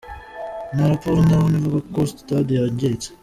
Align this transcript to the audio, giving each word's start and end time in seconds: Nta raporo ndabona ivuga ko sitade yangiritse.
Nta 0.73 0.85
raporo 0.91 1.17
ndabona 1.25 1.55
ivuga 1.59 1.79
ko 1.93 1.99
sitade 2.11 2.51
yangiritse. 2.59 3.09